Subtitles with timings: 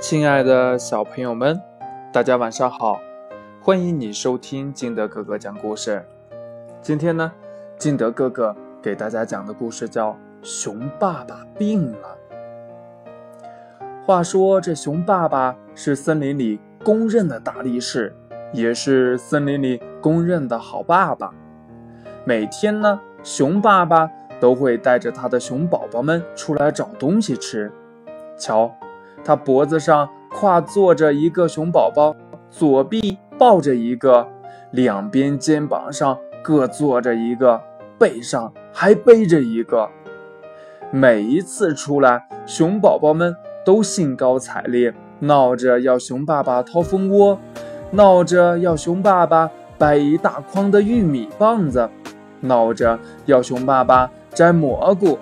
[0.00, 1.60] 亲爱的小朋友们，
[2.12, 3.00] 大家晚上好！
[3.62, 6.04] 欢迎你收听金德哥哥讲故事。
[6.82, 7.32] 今天呢，
[7.78, 10.10] 金德哥哥给大家讲的故事叫
[10.42, 12.18] 《熊爸爸病了》。
[14.04, 18.14] 话说，这熊爸爸是森林里公认的大力士，
[18.52, 21.32] 也是森林里公认的好爸爸。
[22.24, 27.72] 每天呢，熊爸爸都会带着他的熊宝宝们出来找东西吃。
[28.36, 28.70] 瞧。
[29.22, 32.16] 他脖子上跨坐着一个熊宝宝，
[32.50, 34.26] 左臂抱着一个，
[34.70, 37.60] 两边肩膀上各坐着一个，
[37.98, 39.88] 背上还背着一个。
[40.90, 43.34] 每一次出来，熊宝宝们
[43.64, 47.38] 都兴高采烈，闹着要熊爸爸掏蜂窝，
[47.90, 51.88] 闹着要熊爸爸掰一大筐的玉米棒子，
[52.40, 55.18] 闹着要熊爸爸摘蘑菇。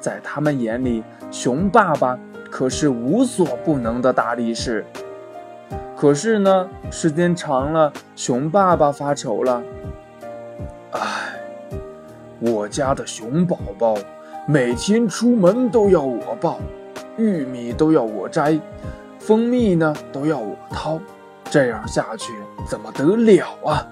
[0.00, 2.18] 在他们眼里，熊爸爸。
[2.56, 4.86] 可是无所不能的大力士。
[5.96, 9.60] 可是呢，时间长了，熊爸爸发愁了。
[10.92, 11.00] 唉，
[12.38, 13.96] 我家的熊宝宝
[14.46, 16.60] 每天出门都要我抱，
[17.16, 18.56] 玉米都要我摘，
[19.18, 21.00] 蜂蜜呢都要我掏，
[21.50, 22.32] 这样下去
[22.68, 23.84] 怎么得了啊？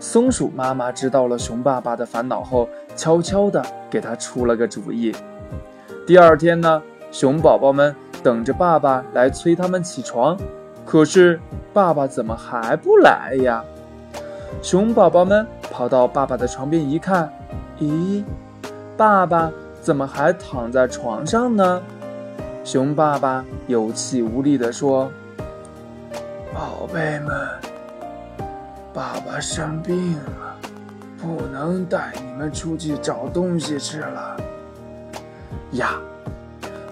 [0.00, 5.14] 松鼠妈妈知道了熊爸爸的烦恼后，悄悄地给他出了个主意。
[6.04, 6.82] 第二天呢？
[7.12, 10.34] 熊宝宝们等着爸爸来催他们起床，
[10.86, 11.38] 可是
[11.74, 13.62] 爸爸怎么还不来呀？
[14.62, 17.30] 熊宝宝们跑到爸爸的床边一看，
[17.78, 18.24] 咦，
[18.96, 19.52] 爸爸
[19.82, 21.82] 怎么还躺在床上呢？
[22.64, 25.10] 熊爸爸有气无力地说
[26.54, 27.28] ：“宝贝们，
[28.94, 30.56] 爸爸生病了，
[31.20, 34.36] 不能带你们出去找东西吃了。”
[35.72, 36.00] 呀。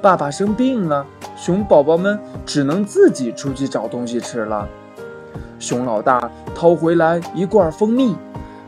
[0.02, 1.04] 爸爸生病了，
[1.36, 4.66] 熊宝宝们只能自己出去找东西吃了。
[5.58, 8.16] 熊老大掏回来一罐蜂蜜，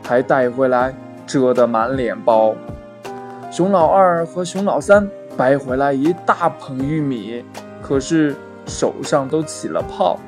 [0.03, 0.93] 还带回来
[1.25, 2.53] 蛰得满脸包。
[3.49, 7.43] 熊老二和熊老三掰回来一大捧玉米，
[7.81, 8.35] 可是
[8.67, 10.19] 手上都起了泡。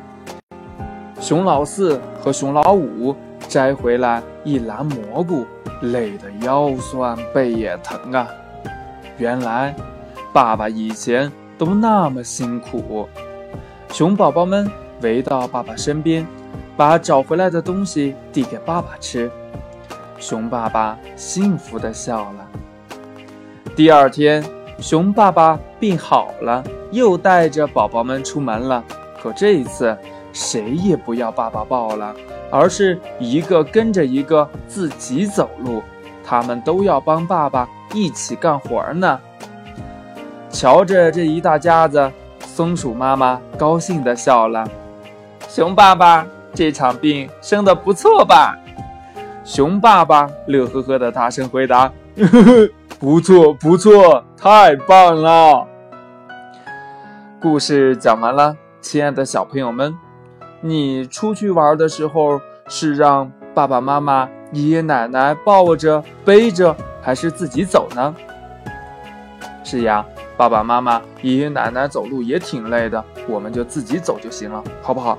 [1.20, 3.16] 熊老四和熊老五
[3.48, 5.46] 摘回来一篮蘑菇，
[5.82, 8.28] 累得腰酸背也疼啊。
[9.20, 9.76] 原来。
[10.36, 13.08] 爸爸以前都那么辛苦，
[13.88, 14.70] 熊宝宝们
[15.00, 16.28] 围到爸爸身边，
[16.76, 19.32] 把找回来的东西递给爸爸吃。
[20.20, 22.50] 熊爸爸幸福地笑了。
[23.78, 24.44] 第二天，
[24.78, 28.84] 熊爸爸病好了，又带着宝宝们出门了。
[29.24, 29.98] 可这一次，
[30.34, 32.14] 谁也不要爸爸抱了，
[32.52, 35.82] 而是一个跟着一个自己走路。
[36.26, 39.18] 他们都要帮爸爸一起干活呢。
[40.56, 44.66] 瞧着这一大家子，松鼠妈妈高兴地笑了。
[45.50, 48.58] 熊爸爸这场病生得不错吧？
[49.44, 55.68] 熊爸爸乐呵呵地大声回答：“呵呵，不错不错，太棒了！”
[57.42, 59.94] 故事讲完了，亲爱的小朋友们，
[60.62, 62.40] 你出去玩的时候
[62.70, 68.16] 是让爸爸妈妈、爷爷奶奶抱着背着，还是自己走呢？
[69.66, 70.06] 是呀。
[70.38, 75.18] 爸爸妈妈、爷爷奶奶走路也挺累的，我们就自己走就行了，好不好？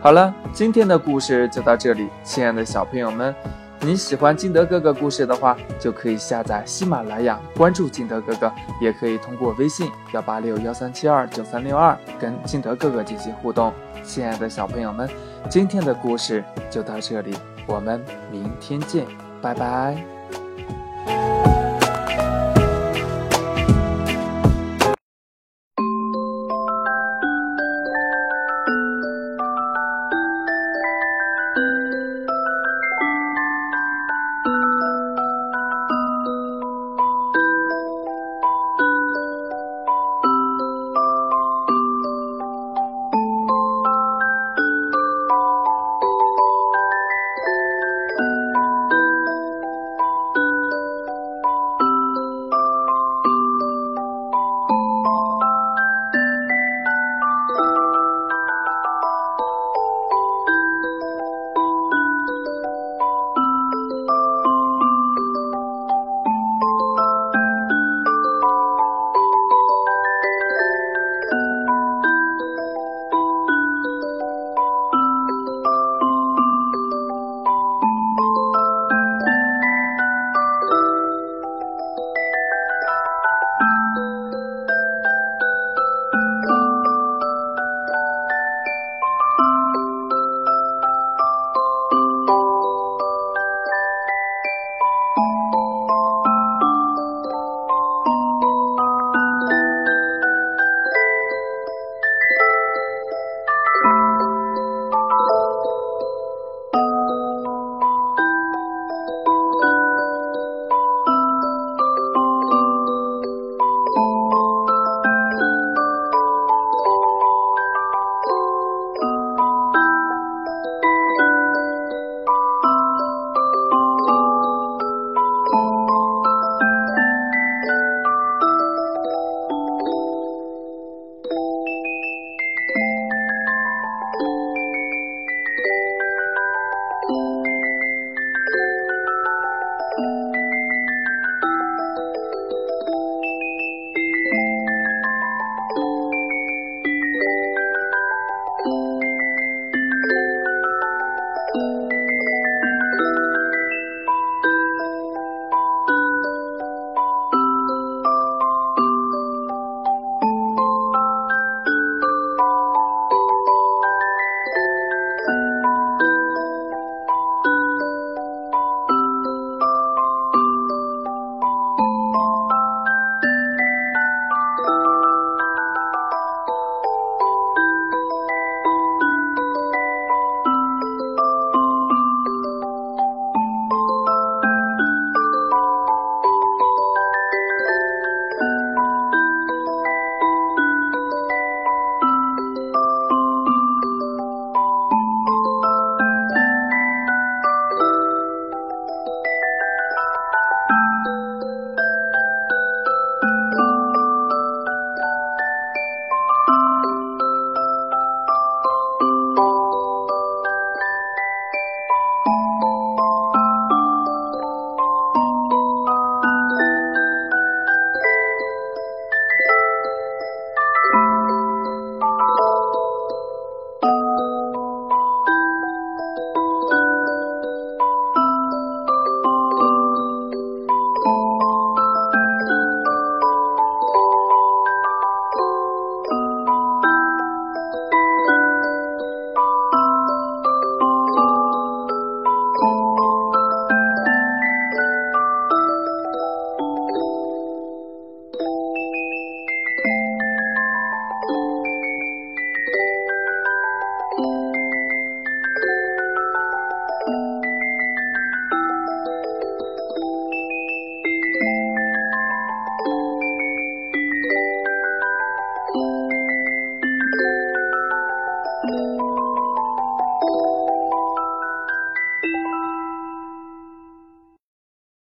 [0.00, 3.34] 好了，今天的故事就到这里，亲爱的小朋友们，
[3.80, 13.72] 你喜欢金德哥哥故事的话，就可以下载喜马拉雅，关注金德哥哥，也可以通过微信幺八六幺三七二九三六二跟金德哥哥进行互动。
[14.04, 15.08] 亲爱的小朋友们，
[15.48, 17.34] 今天的故事就到这里，
[17.66, 18.00] 我们
[18.30, 19.04] 明天见，
[19.42, 21.35] 拜拜。